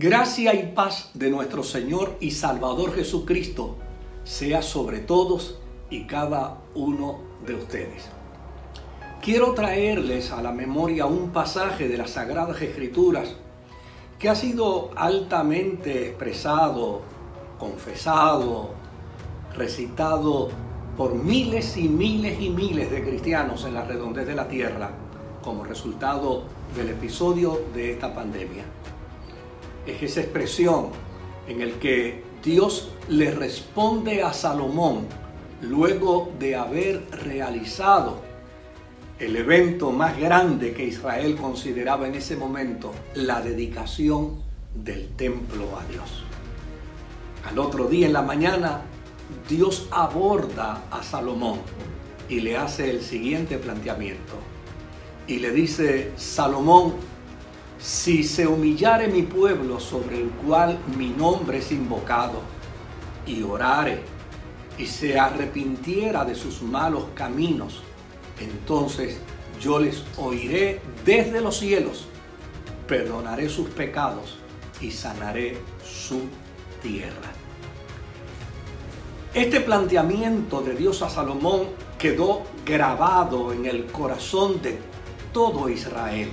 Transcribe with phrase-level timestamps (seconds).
[0.00, 3.74] Gracia y paz de nuestro Señor y Salvador Jesucristo
[4.22, 5.58] sea sobre todos
[5.90, 8.08] y cada uno de ustedes.
[9.20, 13.34] Quiero traerles a la memoria un pasaje de las Sagradas Escrituras
[14.20, 17.02] que ha sido altamente expresado,
[17.58, 18.70] confesado,
[19.56, 20.50] recitado
[20.96, 24.92] por miles y miles y miles de cristianos en la redondez de la tierra
[25.42, 26.44] como resultado
[26.76, 28.64] del episodio de esta pandemia.
[29.88, 30.90] Es esa expresión
[31.48, 35.06] en el que Dios le responde a Salomón
[35.62, 38.20] luego de haber realizado
[39.18, 44.42] el evento más grande que Israel consideraba en ese momento, la dedicación
[44.74, 46.22] del templo a Dios.
[47.48, 48.82] Al otro día en la mañana,
[49.48, 51.60] Dios aborda a Salomón
[52.28, 54.34] y le hace el siguiente planteamiento.
[55.26, 56.94] Y le dice, Salomón,
[57.78, 62.42] si se humillare mi pueblo sobre el cual mi nombre es invocado,
[63.26, 64.02] y orare,
[64.78, 67.82] y se arrepintiera de sus malos caminos,
[68.40, 69.18] entonces
[69.60, 72.06] yo les oiré desde los cielos,
[72.86, 74.38] perdonaré sus pecados
[74.80, 76.22] y sanaré su
[76.82, 77.32] tierra.
[79.34, 84.78] Este planteamiento de Dios a Salomón quedó grabado en el corazón de
[85.32, 86.30] todo Israel.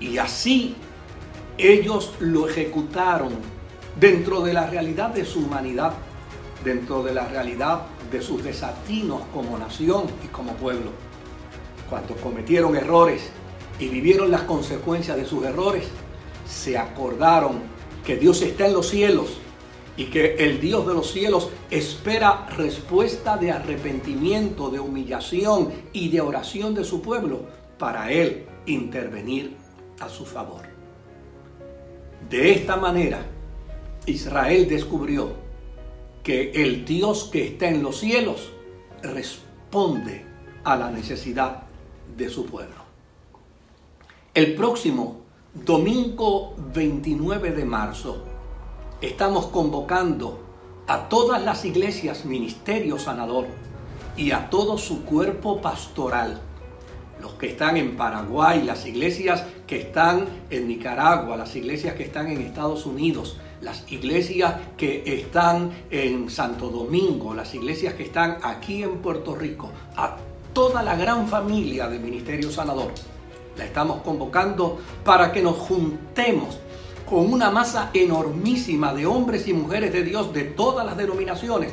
[0.00, 0.76] Y así
[1.58, 3.32] ellos lo ejecutaron
[3.98, 5.94] dentro de la realidad de su humanidad,
[6.64, 10.90] dentro de la realidad de sus desatinos como nación y como pueblo.
[11.88, 13.30] Cuando cometieron errores
[13.78, 15.88] y vivieron las consecuencias de sus errores,
[16.46, 17.60] se acordaron
[18.04, 19.38] que Dios está en los cielos
[19.96, 26.20] y que el Dios de los cielos espera respuesta de arrepentimiento, de humillación y de
[26.20, 27.46] oración de su pueblo
[27.78, 29.65] para Él intervenir
[30.00, 30.62] a su favor.
[32.28, 33.24] De esta manera,
[34.06, 35.32] Israel descubrió
[36.22, 38.50] que el Dios que está en los cielos
[39.02, 40.24] responde
[40.64, 41.62] a la necesidad
[42.16, 42.86] de su pueblo.
[44.34, 45.20] El próximo
[45.64, 48.24] domingo 29 de marzo,
[49.00, 50.40] estamos convocando
[50.86, 53.46] a todas las iglesias Ministerio Sanador
[54.16, 56.40] y a todo su cuerpo pastoral,
[57.20, 62.28] los que están en Paraguay, las iglesias que están en Nicaragua, las iglesias que están
[62.28, 68.82] en Estados Unidos, las iglesias que están en Santo Domingo, las iglesias que están aquí
[68.82, 70.16] en Puerto Rico, a
[70.52, 72.92] toda la gran familia de Ministerio Sanador.
[73.56, 76.58] La estamos convocando para que nos juntemos
[77.08, 81.72] con una masa enormísima de hombres y mujeres de Dios de todas las denominaciones,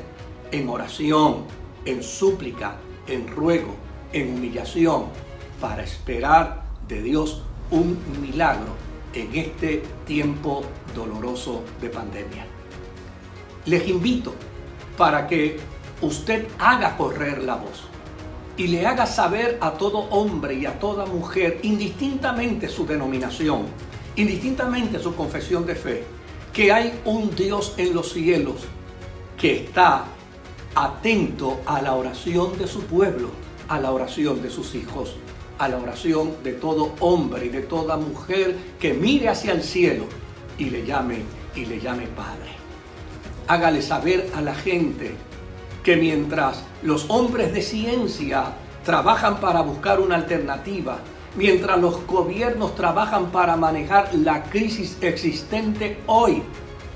[0.51, 1.45] en oración,
[1.85, 2.77] en súplica,
[3.07, 3.75] en ruego,
[4.13, 5.05] en humillación,
[5.63, 7.41] para esperar de Dios
[7.71, 8.75] un milagro
[9.13, 12.45] en este tiempo doloroso de pandemia.
[13.67, 14.35] Les invito
[14.97, 15.57] para que
[16.01, 17.83] usted haga correr la voz
[18.57, 23.67] y le haga saber a todo hombre y a toda mujer, indistintamente su denominación,
[24.17, 26.03] indistintamente su confesión de fe,
[26.51, 28.65] que hay un Dios en los cielos
[29.37, 30.07] que está
[30.75, 33.29] atento a la oración de su pueblo,
[33.69, 35.15] a la oración de sus hijos,
[35.57, 40.05] a la oración de todo hombre y de toda mujer que mire hacia el cielo
[40.57, 41.23] y le llame
[41.55, 42.51] y le llame Padre.
[43.47, 45.15] Hágale saber a la gente
[45.83, 48.53] que mientras los hombres de ciencia
[48.83, 50.99] trabajan para buscar una alternativa,
[51.35, 56.41] mientras los gobiernos trabajan para manejar la crisis existente hoy,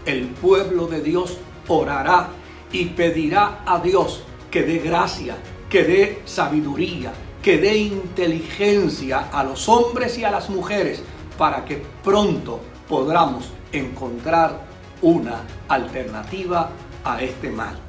[0.05, 1.37] el pueblo de Dios
[1.67, 2.29] orará
[2.71, 5.37] y pedirá a Dios que dé gracia,
[5.69, 7.11] que dé sabiduría,
[7.47, 11.01] que dé inteligencia a los hombres y a las mujeres
[11.37, 12.59] para que pronto
[12.89, 14.65] podamos encontrar
[15.01, 16.71] una alternativa
[17.05, 17.79] a este mal.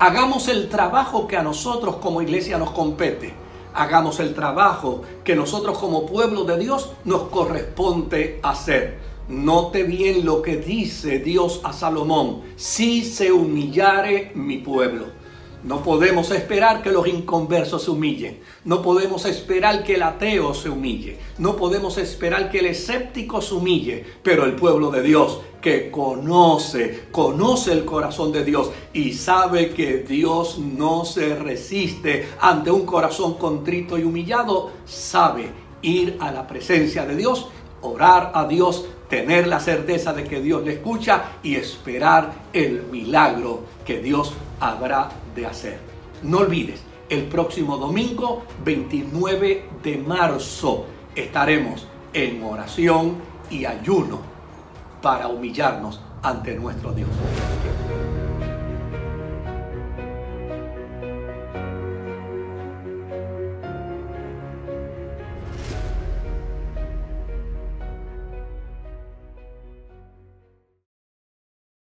[0.00, 3.32] Hagamos el trabajo que a nosotros como iglesia nos compete
[3.72, 8.98] hagamos el trabajo que nosotros como pueblo de Dios nos corresponde hacer.
[9.28, 15.17] Note bien lo que dice Dios a Salomón, si se humillare mi pueblo.
[15.64, 18.40] No podemos esperar que los inconversos se humillen.
[18.64, 21.18] No podemos esperar que el ateo se humille.
[21.38, 24.04] No podemos esperar que el escéptico se humille.
[24.22, 29.98] Pero el pueblo de Dios que conoce, conoce el corazón de Dios y sabe que
[29.98, 35.50] Dios no se resiste ante un corazón contrito y humillado, sabe
[35.82, 37.48] ir a la presencia de Dios,
[37.82, 43.62] orar a Dios, tener la certeza de que Dios le escucha y esperar el milagro
[43.84, 45.78] que Dios habrá de hacer.
[46.22, 53.16] No olvides, el próximo domingo 29 de marzo estaremos en oración
[53.50, 54.20] y ayuno
[55.00, 57.08] para humillarnos ante nuestro Dios.